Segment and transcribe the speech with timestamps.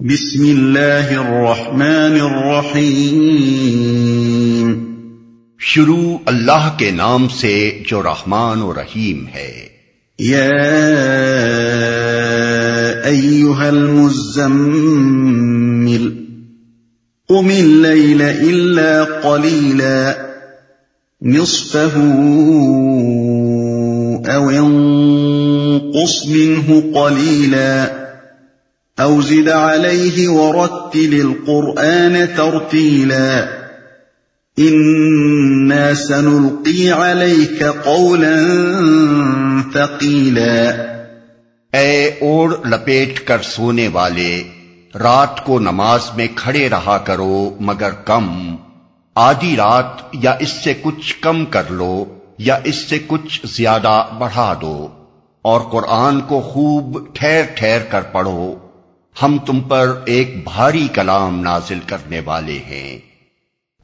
[0.00, 4.84] بسم اللہ الرحمن الرحیم۔
[5.58, 9.68] شروع اللہ کے نام سے جو رحمان و رحیم ہے۔
[10.18, 10.48] یا
[13.04, 16.24] ایوہا المزمل۔
[17.28, 20.12] قم اللیل الا قلیلا۔
[21.22, 22.28] نصفه
[24.34, 27.86] او انقص منه قلیلا۔
[28.98, 33.44] او زد عليه ورتل القرآن ترتيلا.
[34.60, 38.36] إنا سنلقي عليك قولا
[39.74, 40.70] ثقيلا.
[41.72, 44.42] اے اوڑ لپیٹ کر سونے والے،
[44.94, 48.56] رات کو نماز میں کھڑے رہا کرو مگر کم.
[49.14, 52.04] آدھی رات یا اس سے کچھ کم کر لو
[52.38, 54.88] یا اس سے کچھ زیادہ بڑھا دو
[55.42, 58.54] اور قرآن کو خوب ٹھہر ٹھہر کر پڑھو۔
[59.22, 62.98] ہم تم پر ایک بھاری کلام نازل کرنے والے ہیں،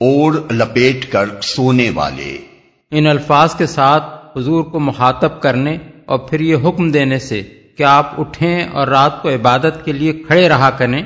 [0.00, 2.36] اوڑ لپیٹ کر سونے والے۔
[2.91, 7.42] ان الفاظ کے ساتھ حضور کو مخاطب کرنے اور پھر یہ حکم دینے سے
[7.78, 11.02] کہ آپ اٹھیں اور رات کو عبادت کے لیے کھڑے رہا کریں،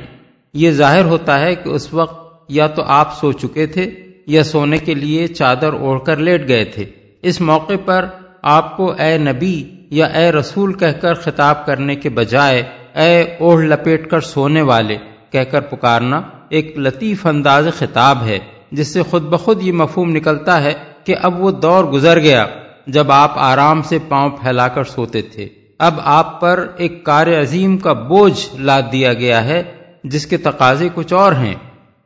[0.55, 3.91] یہ ظاہر ہوتا ہے کہ اس وقت یا تو آپ سو چکے تھے
[4.27, 6.85] یا سونے کے لیے چادر اوڑھ کر لیٹ گئے تھے۔
[7.23, 8.07] اس موقع پر
[8.43, 9.57] آپ کو اے نبی
[9.91, 12.63] یا اے رسول کہہ کر خطاب کرنے کے بجائے
[12.97, 14.97] اے اوڑھ لپیٹ کر سونے والے
[15.31, 18.39] کہہ کر پکارنا ایک لطیف انداز خطاب ہے
[18.73, 20.73] جس سے خود بخود یہ مفہوم نکلتا ہے
[21.05, 22.47] کہ اب وہ دور گزر گیا
[22.87, 27.79] جب آپ آرام سے پاؤں پھیلا کر سوتے تھے۔ اب آپ پر ایک کار عظیم
[27.79, 29.63] کا بوجھ لاد دیا گیا ہے
[30.05, 31.55] جس کے تقاضے کچھ اور ہیں۔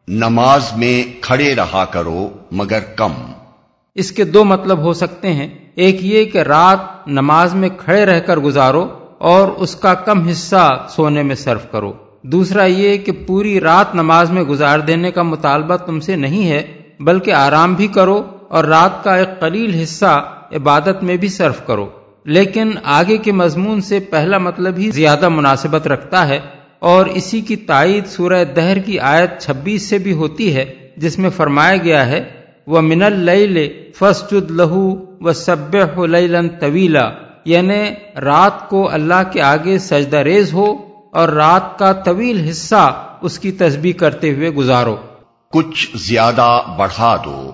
[0.09, 3.13] نماز میں کھڑے رہا کرو مگر کم۔
[3.95, 8.21] اس کے دو مطلب ہو سکتے ہیں۔ ایک یہ کہ رات نماز میں کھڑے رہ
[8.21, 13.61] کر گزارو اور اس کا کم حصہ سونے میں صرف کرو۔ دوسرا یہ کہ پوری
[13.61, 16.63] رات نماز میں گزار دینے کا مطالبہ تم سے نہیں ہے،
[17.01, 20.13] بلکہ آرام بھی کرو اور رات کا ایک قلیل حصہ
[20.53, 21.89] عبادت میں بھی صرف کرو۔
[22.27, 26.41] لیکن آگے کے مضمون سے پہلا مطلب ہی زیادہ مناسبت رکھتا ہے،
[26.79, 30.65] اور اسی کی تائید سورہ دہر کی آیت چھبیس سے بھی ہوتی ہے،
[30.97, 32.23] جس میں فرمایا گیا ہے
[32.67, 33.59] وہ من الل
[33.95, 34.85] فسجد لہو
[35.21, 37.09] و سب لن طویلا
[37.45, 37.91] یعنی
[38.21, 40.77] رات کو اللہ کے آگے سجدہ ریز ہو
[41.13, 44.97] اور رات کا طویل حصہ اس کی تسبیح کرتے ہوئے گزارو۔
[45.53, 47.51] کچھ زیادہ بڑھا دو۔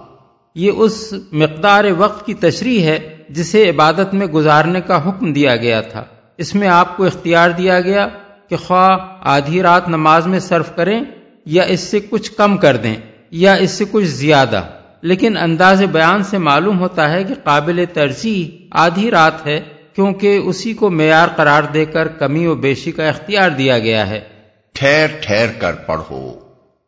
[0.55, 5.81] یہ اس مقدار وقت کی تشریح ہے جسے عبادت میں گزارنے کا حکم دیا گیا
[5.81, 6.05] تھا۔
[6.39, 8.09] اس میں آپ کو اختیار دیا گیا
[8.49, 11.01] کہ خواہ آدھی رات نماز میں صرف کریں
[11.45, 12.97] یا اس سے کچھ کم کر دیں
[13.31, 14.63] یا اس سے کچھ زیادہ۔
[15.03, 19.61] لیکن انداز بیان سے معلوم ہوتا ہے کہ قابل ترجیح آدھی رات ہے۔
[19.97, 24.21] کیونکہ اسی کو معیار قرار دے کر کمی و بیشی کا اختیار دیا گیا ہے۔
[24.75, 26.33] ٹھہر ٹھہر کر پڑھو۔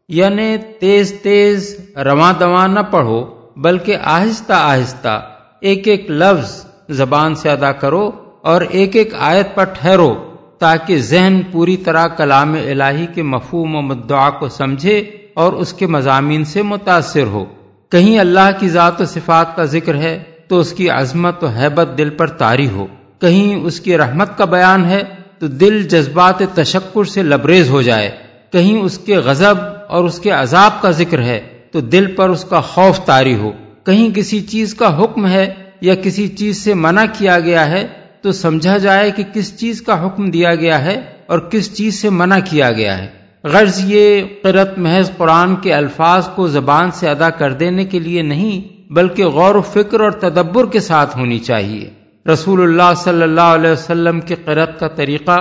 [0.09, 3.25] یعنی تیز تیز رواں دواں نہ پڑھو
[3.57, 5.29] بلکہ آہستہ آہستہ
[5.61, 8.11] ایک ایک لفظ زبان سے ادا کرو
[8.43, 13.81] اور ایک ایک آیت پر ٹھہرو تاکہ ذہن پوری طرح کلام الہی کے مفہوم و
[13.81, 14.99] مدعا کو سمجھے
[15.35, 17.45] اور اس کے مضامین سے متاثر ہو۔
[17.91, 21.89] کہیں اللہ کی ذات و صفات کا ذکر ہے تو اس کی عظمت و حیبت
[21.99, 22.87] دل پر تاری ہو۔
[23.21, 25.03] کہیں اس کی رحمت کا بیان ہے
[25.39, 28.11] تو دل جذبات تشکر سے لبریز ہو جائے۔
[28.53, 29.55] کہیں اس کے غضب
[29.89, 33.53] اور اس کے عذاب کا ذکر ہے تو دل پر اس کا خوف تاری ہو۔
[33.85, 37.87] کہیں کسی چیز کا حکم ہے یا کسی چیز سے منع کیا گیا ہے
[38.23, 42.11] تو سمجھا جائے کہ کس چیز کا حکم دیا گیا ہے اور کس چیز سے
[42.11, 43.07] منع کیا گیا ہے۔
[43.45, 48.23] غرض یہ قرت محض قرآن کے الفاظ کو زبان سے ادا کر دینے کے لیے
[48.23, 51.91] نہیں بلکہ غور و فکر اور تدبر کے ساتھ ہونی چاہیے۔
[52.33, 55.41] رسول اللہ صلی اللہ علیہ وسلم کی قرت کا طریقہ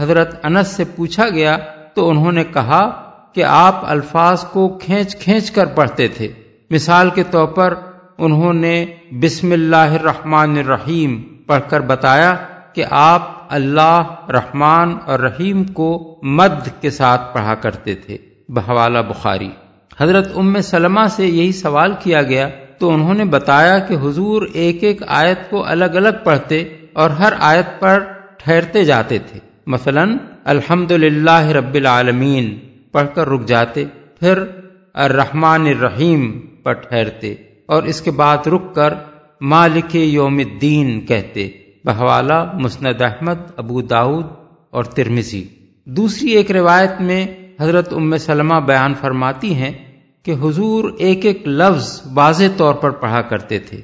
[0.00, 1.58] حضرت انس سے پوچھا گیا
[1.94, 6.28] تو انہوں نے کہا کہ آپ الفاظ کو کھینچ کھینچ کر پڑھتے تھے۔
[6.70, 7.74] مثال کے طور پر
[8.18, 12.36] انہوں نے بسم اللہ الرحمن الرحیم پڑھ کر بتایا
[12.72, 18.16] کہ آپ اللہ، رحمان اور رحیم کو مد کے ساتھ پڑھا کرتے تھے۔
[18.48, 19.50] بحوالہ بخاری۔
[20.00, 24.84] حضرت ام سلمہ سے یہی سوال کیا گیا تو انہوں نے بتایا کہ حضور ایک
[24.84, 28.02] ایک آیت کو الگ الگ پڑھتے اور ہر آیت پر
[28.38, 30.04] ٹھہرتے جاتے تھے۔ مثلا
[30.44, 30.92] الحمد
[31.52, 32.58] رب العالمین
[32.92, 33.84] پڑھ کر رک جاتے،
[34.20, 34.44] پھر
[34.94, 36.30] الرحمن الرحیم
[36.62, 37.34] پر ٹھہرتے
[37.66, 38.94] اور اس کے بعد رک کر
[39.40, 41.48] مالک یوم الدین کہتے
[41.84, 44.26] بحوالہ مسند احمد، ابو داود
[44.70, 45.44] اور ترمزی
[45.84, 47.24] دوسری ایک روایت میں
[47.60, 49.72] حضرت ام سلمہ بیان فرماتی ہیں
[50.28, 53.80] کہ حضور ایک ایک لفظ واضح طور پر پڑھا کرتے تھے۔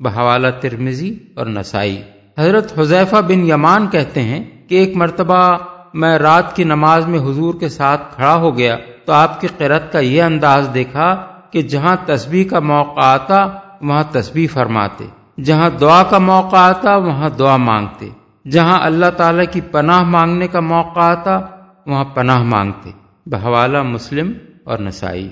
[0.00, 2.02] بحوالہ ترمزی اور نسائی۔
[2.38, 5.56] حضرت حذیفہ بن یمان کہتے ہیں کہ ایک مرتبہ
[5.94, 9.92] میں رات کی نماز میں حضور کے ساتھ کھڑا ہو گیا تو آپ کی قرت
[9.92, 13.46] کا یہ انداز دیکھا کہ جہاں تسبیح کا موقع آتا،
[13.82, 15.06] وہاں تسبیح فرماتے۔
[15.42, 18.08] جہاں دعا کا موقع آتا، وہاں دعا مانگتے۔
[18.50, 21.40] جہاں اللہ تعالی کی پناہ مانگنے کا موقع آتا،
[21.86, 22.90] وہاں پناہ مانگتے۔
[23.26, 24.32] بحوالہ مسلم
[24.64, 25.28] اور نسائی۔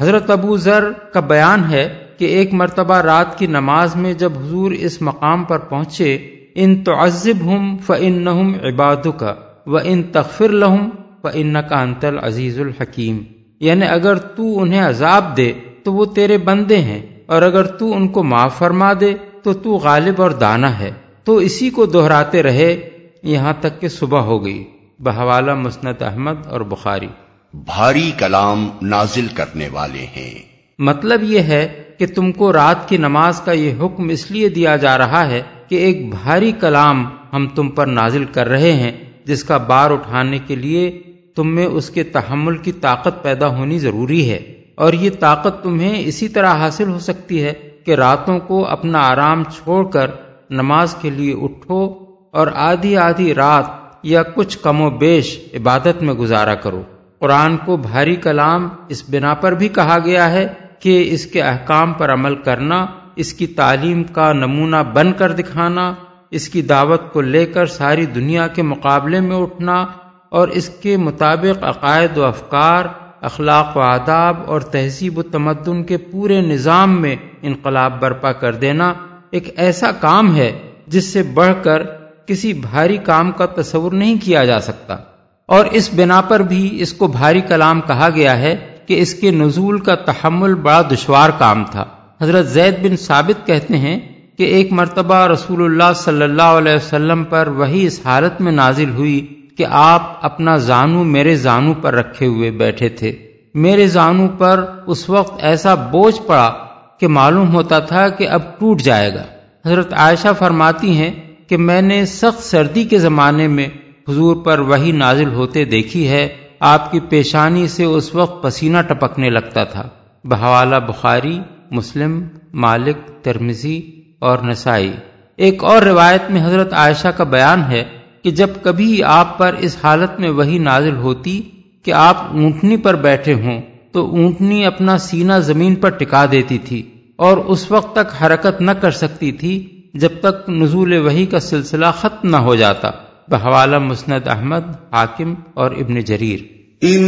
[0.00, 4.70] حضرت ابو ذر کا بیان ہے کہ ایک مرتبہ رات کی نماز میں جب حضور
[4.70, 6.14] اس مقام پر پہنچے،
[6.54, 9.34] ان تو عزب ہوں ف ان عباد کا
[9.66, 10.90] و ان تخفر لہم
[11.22, 13.18] ف ان کا انتل عزیز الحکیم۔
[13.60, 15.52] یعنی اگر تو انہیں عذاب دے
[15.84, 19.70] تو وہ تیرے بندے ہیں، اور اگر تو ان کو معاف فرما دے تو تو
[19.70, 20.90] غالب اور دانا ہے۔
[21.24, 22.88] تو اسی کو دہراتے رہے،
[23.22, 24.64] یہاں تک کہ صبح ہو گئی۔
[24.98, 27.08] بحوالہ مسنت احمد اور بخاری۔
[27.54, 30.34] بھاری کلام نازل کرنے والے ہیں۔
[30.78, 34.76] مطلب یہ ہے کہ تم کو رات کی نماز کا یہ حکم اس لیے دیا
[34.76, 38.92] جا رہا ہے کہ ایک بھاری کلام ہم تم پر نازل کر رہے ہیں،
[39.24, 41.02] جس کا بار اٹھانے کے لیے
[41.36, 46.02] تم میں اس کے تحمل کی طاقت پیدا ہونی ضروری ہے۔ اور یہ طاقت تمہیں
[46.04, 47.52] اسی طرح حاصل ہو سکتی ہے
[47.86, 50.10] کہ راتوں کو اپنا آرام چھوڑ کر
[50.50, 51.94] نماز کے لیے اٹھو
[52.30, 53.64] اور آدھی آدھی رات
[54.02, 56.82] یا کچھ کم و بیش عبادت میں گزارا کرو۔
[57.24, 60.46] قرآن کو بھاری کلام اس بنا پر بھی کہا گیا ہے
[60.80, 62.86] کہ اس کے احکام پر عمل کرنا،
[63.16, 65.94] اس کی تعلیم کا نمونہ بن کر دکھانا،
[66.30, 69.86] اس کی دعوت کو لے کر ساری دنیا کے مقابلے میں اٹھنا
[70.30, 72.84] اور اس کے مطابق عقائد و افکار،
[73.20, 78.92] اخلاق و آداب اور تہذیب و تمدن کے پورے نظام میں انقلاب برپا کر دینا
[79.30, 80.52] ایک ایسا کام ہے
[80.86, 81.82] جس سے بڑھ کر
[82.26, 84.96] کسی بھاری کام کا تصور نہیں کیا جا سکتا۔
[85.46, 88.56] اور اس بنا پر بھی اس کو بھاری کلام کہا گیا ہے
[88.86, 91.84] کہ اس کے نزول کا تحمل بڑا دشوار کام تھا۔
[92.20, 94.00] حضرت زید بن ثابت کہتے ہیں
[94.38, 98.90] کہ ایک مرتبہ رسول اللہ صلی اللہ علیہ وسلم پر وہی اس حالت میں نازل
[98.90, 103.16] ہوئی کہ آپ اپنا زانو میرے زانو پر رکھے ہوئے بیٹھے تھے۔
[103.54, 106.52] میرے زانو پر اس وقت ایسا بوجھ پڑا
[107.00, 109.22] کہ معلوم ہوتا تھا کہ اب ٹوٹ جائے گا۔
[109.66, 111.10] حضرت عائشہ فرماتی ہیں
[111.48, 113.68] کہ میں نے سخت سردی کے زمانے میں
[114.08, 116.28] حضور پر وہی نازل ہوتے دیکھی ہے،
[116.60, 119.88] آپ کی پیشانی سے اس وقت پسینہ ٹپکنے لگتا تھا۔
[120.24, 121.38] بحوالہ بخاری،
[121.70, 122.24] مسلم،
[122.54, 123.80] مالک ترمزی
[124.18, 124.92] اور نسائی۔
[125.36, 127.84] ایک اور روایت میں حضرت عائشہ کا بیان ہے
[128.22, 131.42] کہ جب کبھی آپ پر اس حالت میں وہی نازل ہوتی
[131.82, 133.62] کہ آپ اونٹنی پر بیٹھے ہوں،
[133.92, 136.82] تو اونٹنی اپنا سینہ زمین پر ٹکا دیتی تھی
[137.16, 141.86] اور اس وقت تک حرکت نہ کر سکتی تھی جب تک نزول وہی کا سلسلہ
[141.96, 142.90] ختم نہ ہو جاتا۔
[143.28, 144.62] بحوالہ مسند احمد،
[144.92, 146.38] حاکم اور ابن جریر۔
[146.80, 147.02] ان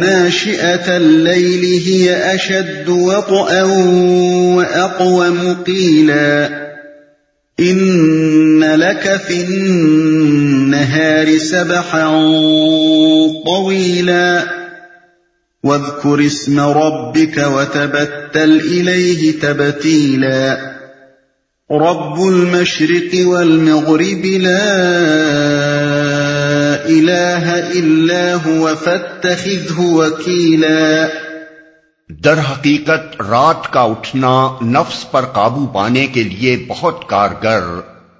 [0.00, 3.62] ناشئة الليل هي اشد وطئا
[4.54, 6.46] واقوم قيلا
[7.58, 12.08] ان لك في النهار سبحا
[13.46, 14.44] طويلا.
[15.64, 20.73] واذكر اسم ربك وتبتل اليه تبتيلا.
[21.70, 24.68] رب المشرق والمغرب لا
[26.84, 31.06] اله الا هو فاتخذه وكيلا.
[32.08, 37.60] در حقیقت رات کا اٹھنا نفس پر قابو پانے کے لیے بہت کارگر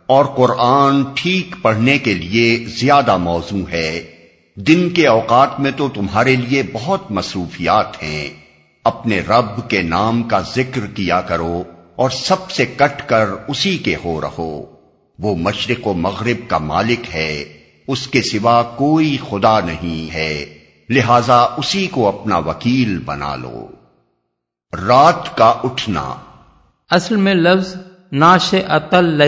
[0.06, 4.02] اور قرآن ٹھیک پڑھنے کے لیے زیادہ موزوں ہے۔
[4.56, 8.28] دن کے اوقات میں تو تمہارے لیے بہت مصروفیات ہیں۔
[8.84, 11.62] اپنے رب کے نام کا ذکر کیا کرو۔
[11.96, 14.64] اور سب سے کٹ کر اسی کے ہو رہو۔
[15.18, 17.44] وہ مشرق و مغرب کا مالک ہے،
[17.88, 20.58] اس کے سوا کوئی خدا نہیں ہے۔
[20.90, 23.68] لہذا اسی کو اپنا وکیل بنا لو۔
[24.86, 26.14] رات کا اٹھنا۔
[26.90, 27.76] اصل میں لفظ
[28.12, 29.22] ناش اتل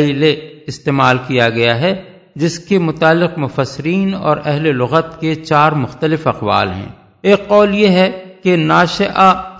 [0.66, 2.02] استعمال کیا گیا ہے،
[2.36, 6.88] جس کے متعلق مفسرین اور اہل لغت کے چار مختلف اقوال ہیں۔
[7.22, 9.02] ایک قول یہ ہے کہ ناش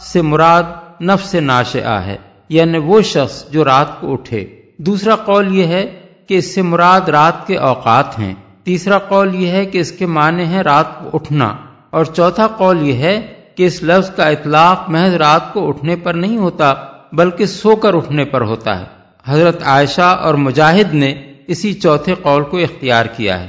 [0.01, 0.63] سے مراد
[1.01, 2.17] نفس ناش ہے۔
[2.49, 4.47] یعنی وہ شخص جو رات کو اٹھے۔
[4.79, 8.35] دوسرا قول یہ ہے کہ اس سے مراد رات کے اوقات ہیں۔
[8.65, 11.57] تیسرا قول یہ ہے کہ اس کے معنی ہے رات کو اٹھنا۔
[11.91, 16.15] اور چوتھا قول یہ ہے کہ اس لفظ کا اطلاق محض رات کو اٹھنے پر
[16.15, 16.75] نہیں ہوتا
[17.13, 18.85] بلکہ سو کر اٹھنے پر ہوتا ہے۔
[19.27, 23.49] حضرت عائشہ اور مجاہد نے اسی چوتھے قول کو اختیار کیا ہے۔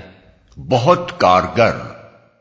[0.69, 1.71] بہت کارگر۔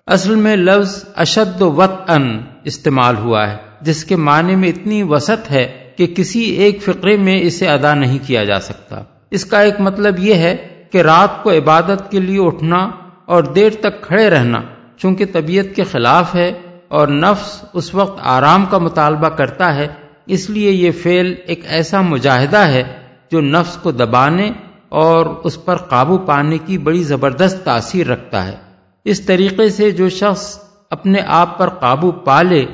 [0.06, 5.50] اصل میں لفظ اشد وط ان استعمال ہوا ہے جس کے معنی میں اتنی وسط
[5.50, 9.80] ہے کہ کسی ایک فقرے میں اسے ادا نہیں کیا جا سکتا۔ اس کا ایک
[9.80, 10.56] مطلب یہ ہے
[10.92, 12.90] کہ رات کو عبادت کے لیے اٹھنا
[13.26, 14.60] اور دیر تک کھڑے رہنا
[14.96, 16.52] چونکہ طبیعت کے خلاف ہے
[16.88, 19.86] اور نفس اس وقت آرام کا مطالبہ کرتا ہے،
[20.26, 22.82] اس لیے یہ فعل ایک ایسا مجاہدہ ہے
[23.30, 24.50] جو نفس کو دبانے
[24.88, 28.56] اور اس پر قابو پانے کی بڑی زبردست تاثیر رکھتا ہے۔
[29.04, 30.58] اس طریقے سے جو شخص
[30.90, 32.66] اپنے آپ پر قابو پالے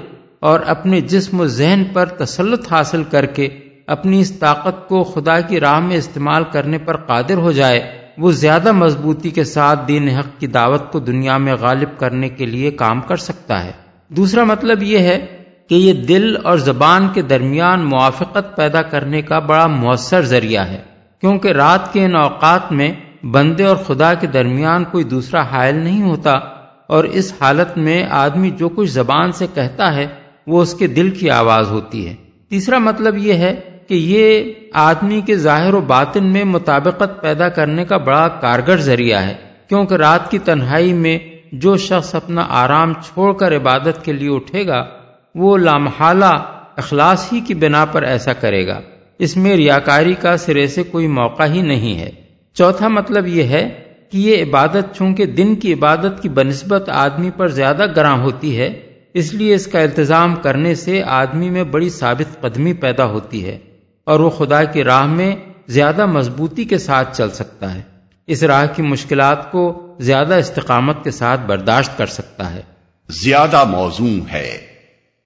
[0.42, 3.48] اور اپنے جسم و ذہن پر تسلط حاصل کر کے
[3.86, 7.80] اپنی اس طاقت کو خدا کی راہ میں استعمال کرنے پر قادر ہو جائے،
[8.18, 12.46] وہ زیادہ مضبوطی کے ساتھ دین حق کی دعوت کو دنیا میں غالب کرنے کے
[12.46, 13.72] لیے کام کر سکتا ہے۔
[14.10, 15.18] دوسرا مطلب یہ ہے
[15.68, 20.80] کہ یہ دل اور زبان کے درمیان موافقت پیدا کرنے کا بڑا مؤثر ذریعہ ہے،
[21.20, 22.92] کیونکہ رات کے ان اوقات میں
[23.26, 26.32] بندے اور خدا کے درمیان کوئی دوسرا حائل نہیں ہوتا
[26.86, 30.06] اور اس حالت میں آدمی جو کچھ زبان سے کہتا ہے
[30.46, 32.14] وہ اس کے دل کی آواز ہوتی ہے۔
[32.48, 33.54] تیسرا مطلب یہ ہے
[33.88, 39.22] کہ یہ آدمی کے ظاہر و باطن میں مطابقت پیدا کرنے کا بڑا کارگر ذریعہ
[39.22, 39.34] ہے۔
[39.68, 41.18] کیونکہ رات کی تنہائی میں
[41.52, 44.84] جو شخص اپنا آرام چھوڑ کر عبادت کے لیے اٹھے گا،
[45.34, 46.44] وہ لامحالہ
[46.76, 48.80] اخلاص ہی کی بنا پر ایسا کرے گا۔
[49.18, 52.10] اس میں ریاکاری کا سرے سے کوئی موقع ہی نہیں ہے۔
[52.54, 53.68] چوتھا مطلب یہ ہے
[54.10, 58.91] کہ یہ عبادت چونکہ دن کی عبادت کی بنسبت آدمی پر زیادہ گراں ہوتی ہے
[59.14, 63.58] اس لیے اس کا التظام کرنے سے آدمی میں بڑی ثابت قدمی پیدا ہوتی ہے
[64.04, 67.82] اور وہ خدا کی راہ میں زیادہ مضبوطی کے ساتھ چل سکتا ہے۔
[68.26, 72.62] اس راہ کی مشکلات کو زیادہ استقامت کے ساتھ برداشت کر سکتا ہے۔
[73.08, 74.58] زیادہ موزوں ہے۔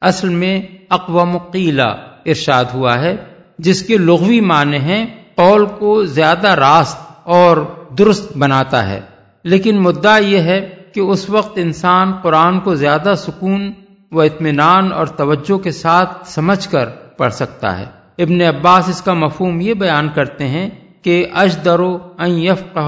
[0.00, 1.88] اصل میں اقوام قیلا
[2.26, 3.16] ارشاد ہوا ہے
[3.58, 7.56] جس کے لغوی معنی ہیں قول کو زیادہ راست اور
[7.98, 9.00] درست بناتا ہے۔
[9.44, 13.72] لیکن مدعا یہ ہے کہ اس وقت انسان قرآن کو زیادہ سکون
[14.12, 17.84] و اطمینان اور توجہ کے ساتھ سمجھ کر پڑھ سکتا ہے۔
[18.18, 20.70] ابن عباس اس کا مفہوم یہ بیان کرتے ہیں
[21.02, 22.78] کہ اجدرو ان یف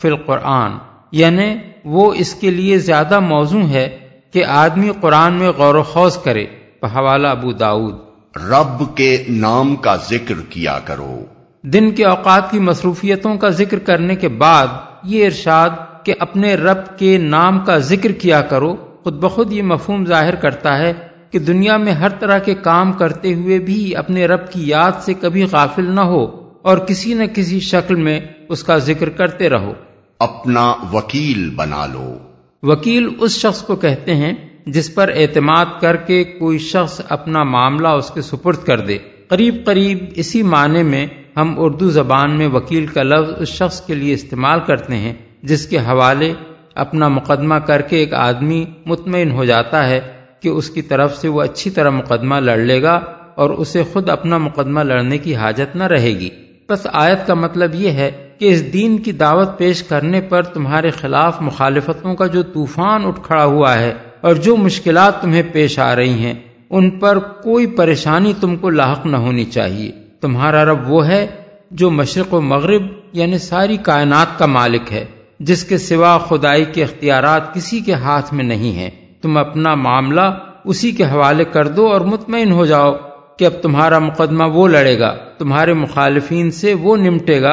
[0.00, 0.70] فی القرآن
[1.12, 1.54] یعنی
[1.84, 3.98] وہ اس کے لیے زیادہ موزوں ہے
[4.32, 6.46] کہ آدمی قرآن میں غور و خوض کرے۔
[6.82, 7.94] بحوالہ ابو داود
[8.36, 11.24] رب کے نام کا ذکر کیا کرو۔
[11.62, 14.66] دن کے اوقات کی مصروفیتوں کا ذکر کرنے کے بعد
[15.02, 15.70] یہ ارشاد
[16.04, 20.78] کہ اپنے رب کے نام کا ذکر کیا کرو خود بخود یہ مفہوم ظاہر کرتا
[20.78, 20.92] ہے
[21.30, 25.14] کہ دنیا میں ہر طرح کے کام کرتے ہوئے بھی اپنے رب کی یاد سے
[25.14, 26.24] کبھی غافل نہ ہو
[26.62, 29.72] اور کسی نہ کسی شکل میں اس کا ذکر کرتے رہو۔
[30.18, 32.18] اپنا وکیل بنا لو۔
[32.62, 34.32] وکیل اس شخص کو کہتے ہیں
[34.66, 39.54] جس پر اعتماد کر کے کوئی شخص اپنا معاملہ اس کے سپرد کر دے۔ قریب
[39.64, 41.06] قریب اسی معنی میں
[41.36, 45.12] ہم اردو زبان میں وکیل کا لفظ اس شخص کے لیے استعمال کرتے ہیں۔
[45.44, 46.32] جس کے حوالے
[46.74, 50.00] اپنا مقدمہ کر کے ایک آدمی مطمئن ہو جاتا ہے
[50.42, 53.00] کہ اس کی طرف سے وہ اچھی طرح مقدمہ لڑ لے گا
[53.34, 56.30] اور اسے خود اپنا مقدمہ لڑنے کی حاجت نہ رہے گی۔
[56.68, 60.90] بس آیت کا مطلب یہ ہے کہ اس دین کی دعوت پیش کرنے پر تمہارے
[60.90, 65.96] خلاف مخالفتوں کا جو طوفان اٹھ کھڑا ہوا ہے اور جو مشکلات تمہیں پیش آ
[65.96, 66.34] رہی ہیں،
[66.70, 71.26] ان پر کوئی پریشانی تم کو لاحق نہ ہونی چاہیے۔ تمہارا رب وہ ہے
[71.70, 72.82] جو مشرق و مغرب
[73.12, 75.04] یعنی ساری کائنات کا مالک ہے۔
[75.40, 78.90] جس کے سوا خدائی کے اختیارات کسی کے ہاتھ میں نہیں ہیں۔
[79.22, 82.92] تم اپنا معاملہ اسی کے حوالے کر دو اور مطمئن ہو جاؤ
[83.38, 87.52] کہ اب تمہارا مقدمہ وہ لڑے گا تمہارے مخالفین سے وہ نمٹے گا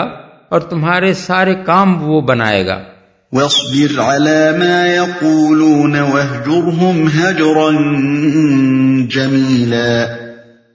[0.50, 2.83] اور تمہارے سارے کام وہ بنائے گا۔
[3.31, 5.95] واصبر على ما يقولون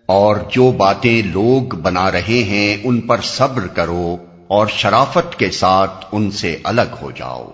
[0.07, 4.17] اور جو باتیں لوگ بنا رہے ہیں ان پر صبر کرو۔
[4.49, 7.51] اور شرافت کے ساتھ ان سے الگ ہو جاؤ۔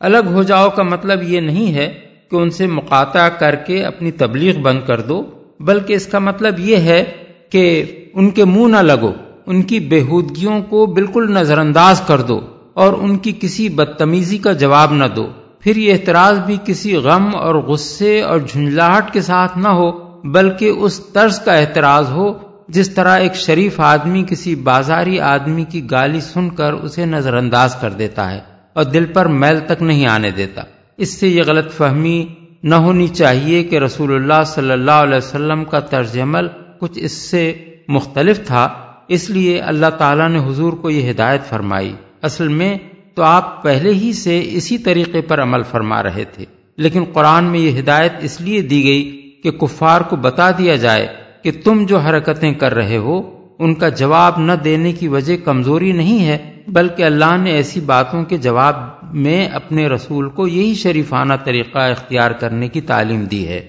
[0.00, 2.00] الگ ہو جاؤ کا مطلب یہ نہیں ہے
[2.30, 5.22] کہ ان سے مقاطع کر کے اپنی تبلیغ بند کر دو،
[5.60, 7.04] بلکہ اس کا مطلب یہ ہے
[7.50, 9.12] کہ ان کے منہ نہ لگو،
[9.46, 12.40] ان کی بےحودگیوں کو بالکل نظر انداز کر دو
[12.74, 15.26] اور ان کی کسی بدتمیزی کا جواب نہ دو۔
[15.60, 19.90] پھر یہ اعتراض بھی کسی غم اور غصے اور جھنجلاہٹ کے ساتھ نہ ہو،
[20.24, 25.80] بلکہ اس طرز کا اعتراض ہو جس طرح ایک شریف آدمی کسی بازاری آدمی کی
[25.90, 28.38] گالی سن کر اسے نظر انداز کر دیتا ہے
[28.72, 30.62] اور دل پر میل تک نہیں آنے دیتا۔
[30.98, 32.26] اس سے یہ غلط فہمی
[32.62, 36.48] نہ ہونی چاہیے کہ رسول اللہ صلی اللہ علیہ وسلم کا طرز عمل
[36.80, 37.52] کچھ اس سے
[37.88, 38.68] مختلف تھا،
[39.08, 42.76] اس لیے اللہ تعالیٰ نے حضور کو یہ ہدایت فرمائی۔ اصل میں
[43.14, 46.44] تو آپ پہلے ہی سے اسی طریقے پر عمل فرما رہے تھے،
[46.78, 49.02] لیکن قرآن میں یہ ہدایت اس لیے دی گئی
[49.42, 51.06] کہ کفار کو بتا دیا جائے
[51.42, 55.92] کہ تم جو حرکتیں کر رہے ہو ان کا جواب نہ دینے کی وجہ کمزوری
[55.92, 58.76] نہیں ہے بلکہ اللہ نے ایسی باتوں کے جواب
[59.12, 63.66] میں اپنے رسول کو یہی شریفانہ طریقہ اختیار کرنے کی تعلیم دی ہے۔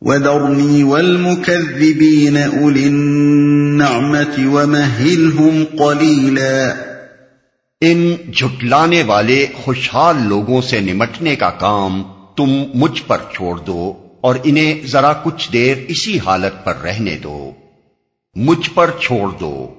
[0.00, 6.74] وَذَرْنِي وَالْمُكَذِّبِينَ أُولِي النَّعْمَةِ وَمَهِّلْهُمْ قَلِيلًا۔
[7.80, 12.02] ان جھٹلانے والے خوشحال لوگوں سے نمٹنے کا کام
[12.36, 17.50] تم مجھ پر چھوڑ دو۔ اور انہیں ذرا کچھ دیر اسی حالت پر رہنے دو۔
[18.34, 19.74] مجھ پر چھوڑ دو۔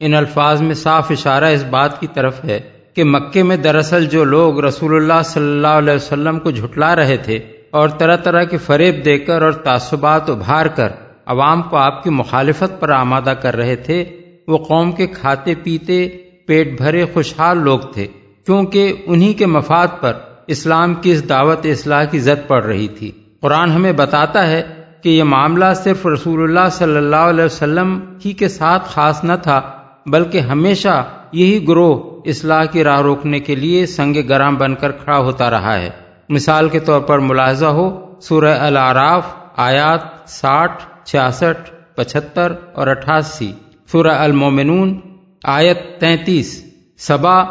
[0.00, 2.60] ان الفاظ میں صاف اشارہ اس بات کی طرف ہے
[2.94, 7.16] کہ مکے میں دراصل جو لوگ رسول اللہ صلی اللہ علیہ وسلم کو جھٹلا رہے
[7.16, 7.38] تھے
[7.70, 10.88] اور طرح طرح کے فریب دے کر اور تعصبات ابھار کر
[11.26, 14.04] عوام کو آپ کی مخالفت پر آمادہ کر رہے تھے،
[14.48, 16.08] وہ قوم کے کھاتے پیتے،
[16.46, 18.06] پیٹ بھرے، خوشحال لوگ تھے،
[18.46, 20.12] کیونکہ انہی کے مفاد پر
[20.46, 24.62] اسلام کی اس دعوت اصلاح کی زد پڑ رہی تھی۔ قرآن ہمیں بتاتا ہے
[25.02, 29.32] کہ یہ معاملہ صرف رسول اللہ صلی اللہ علیہ وسلم ہی کے ساتھ خاص نہ
[29.42, 29.60] تھا،
[30.06, 35.18] بلکہ ہمیشہ یہی گروہ اصلاح کی راہ روکنے کے لیے سنگ گرام بن کر کھڑا
[35.18, 35.90] ہوتا رہا ہے۔
[36.28, 39.26] مثال کے طور پر ملاحظہ ہو، سورہ العراف
[39.56, 43.52] آیات ساٹھ، چھیاسٹھ، پچہتر اور اٹھاسی۔
[43.92, 45.00] سورہ المومنون
[45.44, 46.64] آیت تینتیس۔
[46.98, 47.44] سبا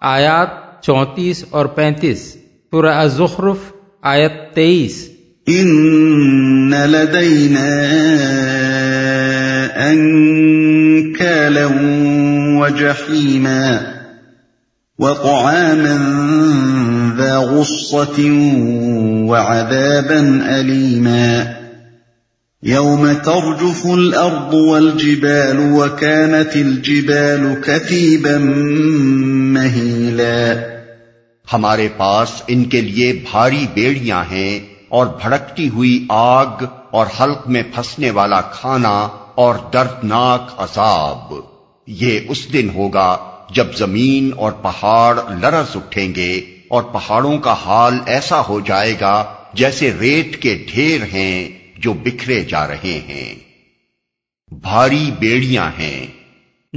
[0.00, 2.36] آیات چونتیس اور پینتیس۔
[2.70, 3.72] سورہ الزخرف
[4.02, 5.13] آیت تیئیس۔
[5.48, 7.70] ان لدينا
[9.92, 11.66] انكالا
[12.60, 13.94] وجحيما
[14.98, 15.96] وطعاما
[17.16, 18.30] ذا غصة
[19.28, 21.54] وعذابا أليما
[22.62, 28.38] يوم ترجف الأرض والجبال وكانت الجبال كثيبا
[29.58, 30.74] مهيلا
[31.52, 37.62] ہمارے پاس ان کے لیے بھاری بیڑیاں ہیں اور بھڑکتی ہوئی آگ اور حلق میں
[37.74, 41.32] پھنسنے والا کھانا اور دردناک عذاب۔
[41.86, 43.16] یہ اس دن ہوگا
[43.50, 49.24] جب زمین اور پہاڑ لرز اٹھیں گے اور پہاڑوں کا حال ایسا ہو جائے گا
[49.52, 51.48] جیسے ریت کے ڈھیر ہیں
[51.78, 53.34] جو بکھرے جا رہے ہیں۔
[54.54, 56.06] بھاری بیڑیاں ہیں۔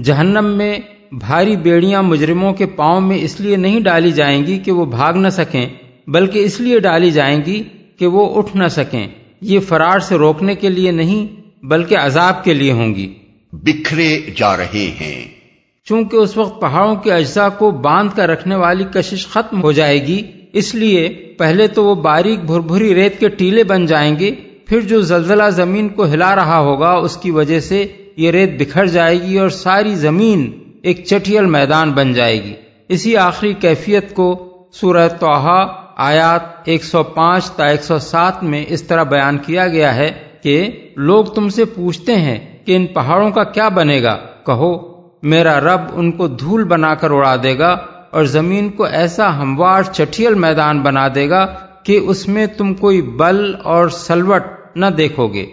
[0.03, 0.77] جہنم میں
[1.11, 5.13] بھاری بیڑیاں مجرموں کے پاؤں میں اس لیے نہیں ڈالی جائیں گی کہ وہ بھاگ
[5.13, 5.69] نہ سکیں،
[6.07, 7.63] بلکہ اس لیے ڈالی جائیں گی
[7.99, 9.07] کہ وہ اٹھ نہ سکیں۔
[9.41, 13.13] یہ فرار سے روکنے کے لیے نہیں بلکہ عذاب کے لیے ہوں گی۔
[13.53, 15.37] بکھرے جا رہے ہیں۔
[15.85, 20.07] چونکہ اس وقت پہاڑوں کے اجزاء کو باندھ کر رکھنے والی کشش ختم ہو جائے
[20.07, 20.21] گی
[20.53, 24.31] اس لیے پہلے تو وہ باریک بھر بھری ریت کے ٹیلے بن جائیں گے
[24.65, 28.85] پھر جو زلزلہ زمین کو ہلا رہا ہوگا اس کی وجہ سے یہ ریت بکھر
[28.85, 32.53] جائے گی اور ساری زمین ایک چٹیل میدان بن جائے گی۔
[32.89, 39.67] اسی آخری کیفیت کو سورہ توحا آیات 105 تا 107 میں اس طرح بیان کیا
[39.67, 40.11] گیا ہے
[40.43, 44.77] کہ لوگ تم سے پوچھتے ہیں کہ ان پہاڑوں کا کیا بنے گا؟ کہو،
[45.23, 47.77] میرا رب ان کو دھول بنا کر اڑا دے گا
[48.11, 51.45] اور زمین کو ایسا ہموار چٹھیل میدان بنا دے گا
[51.83, 54.41] کہ اس میں تم کوئی بل اور سلوٹ
[54.75, 55.45] نہ دیکھو گے۔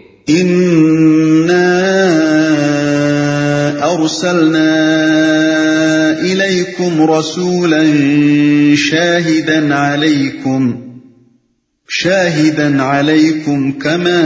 [6.19, 7.85] إليكم رسولا
[8.75, 10.81] شاهدا عليكم
[11.87, 14.21] شاهدا عليكم كما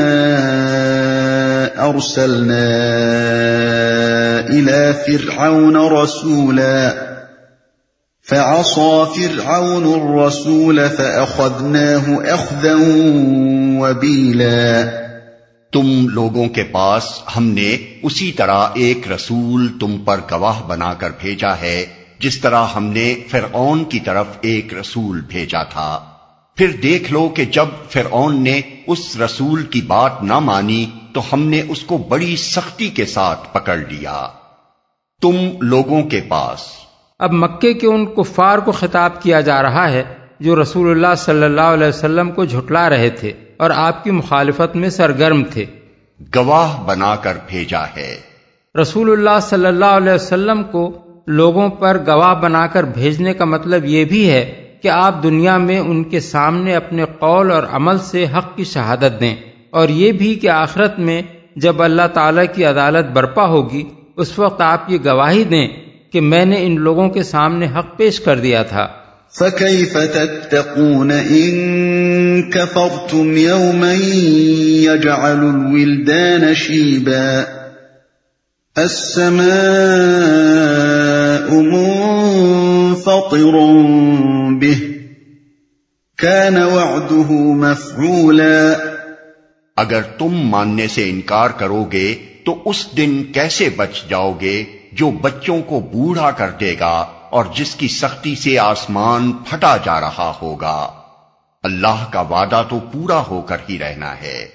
[1.89, 2.69] أرسلنا
[4.49, 7.09] إلى فرعون رسولا.
[8.21, 12.75] فعصى فرعون الرسول فأخذناه أخذا
[13.79, 14.98] وبيلا.
[15.71, 21.09] تم لوگوں کے پاس ہم نے اسی طرح ایک رسول تم پر گواہ بنا کر
[21.19, 21.85] بھیجا ہے،
[22.19, 26.09] جس طرح ہم نے فرعون کی طرف ایک رسول بھیجا تھا۔
[26.55, 31.47] پھر دیکھ لو کہ جب فرعون نے اس رسول کی بات نہ مانی، تو ہم
[31.47, 34.27] نے اس کو بڑی سختی کے ساتھ پکڑ لیا۔
[35.21, 36.59] تم لوگوں کے پاس۔
[37.19, 40.03] اب مکے کے ان کفار کو خطاب کیا جا رہا ہے
[40.39, 44.75] جو رسول اللہ صلی اللہ علیہ وسلم کو جھٹلا رہے تھے۔ اور آپ کی مخالفت
[44.75, 45.65] میں سرگرم تھے۔
[46.35, 48.15] گواہ بنا کر بھیجا ہے۔
[48.81, 53.85] رسول اللہ صلی اللہ علیہ وسلم کو لوگوں پر گواہ بنا کر بھیجنے کا مطلب
[53.85, 58.25] یہ بھی ہے کہ آپ دنیا میں ان کے سامنے اپنے قول اور عمل سے
[58.37, 59.35] حق کی شہادت دیں۔
[59.69, 61.21] اور یہ بھی کہ آخرت میں
[61.55, 63.83] جب اللہ تعالی کی عدالت برپا ہوگی
[64.17, 65.67] اس وقت آپ یہ گواہی دیں
[66.11, 68.87] کہ میں نے ان لوگوں کے سامنے حق پیش کر دیا تھا۔
[69.33, 73.93] فكيف تتقون إن كفرتم يوما
[74.83, 77.47] يجعل الولدان شيبا
[78.75, 79.49] السماء
[81.53, 83.51] منفطر
[84.51, 84.79] به
[86.17, 88.75] كان وعده مفعولا
[89.77, 92.13] اگر تم ماننے سے انکار کرو گے
[92.43, 97.45] تو اس دن کیسے بچ جاؤ گے جو بچوں کو بوڑھا کر دے گا؟ اور
[97.55, 100.91] جس کی سختی سے آسمان پھٹا جا رہا ہوگا،
[101.63, 104.47] اللہ کا وعدہ تو پورا ہو کر ہی رہنا ہے۔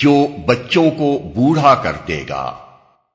[0.00, 2.52] جو بچوں کو بوڑھا کر دے گا۔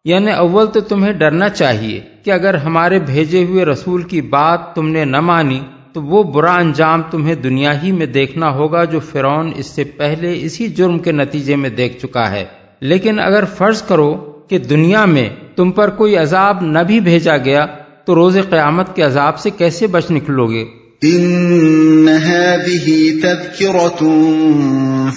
[0.06, 4.90] یعنی اول تو تمہیں ڈرنا چاہیے کہ اگر ہمارے بھیجے ہوئے رسول کی بات تم
[4.90, 5.62] نے نہ مانی،
[5.94, 10.42] تو وہ برا انجام تمہیں دنیا ہی میں دیکھنا ہوگا جو فرون اس سے پہلے
[10.42, 12.46] اسی جرم کے نتیجے میں دیکھ چکا ہے۔
[12.80, 17.66] لیکن اگر فرض کرو کہ دنیا میں تم پر کوئی عذاب نہ بھی بھیجا گیا
[18.06, 20.66] تو روز قیامت کے عذاب سے کیسے بچ نکلو گے؟
[21.02, 24.06] ان هذه تذكرة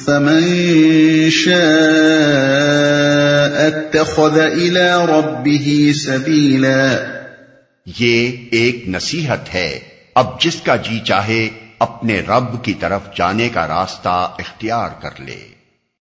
[0.05, 0.41] فمن
[1.31, 1.57] شاء
[3.57, 6.97] اتخذ الى ربه سبيلا
[8.01, 9.79] یہ ایک نصیحت ہے۔
[10.15, 15.56] اب جس کا جی چاہے اپنے رب کی طرف جانے کا راستہ اختیار کر لے۔